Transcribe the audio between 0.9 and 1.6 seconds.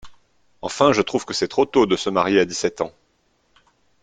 je trouve que c’est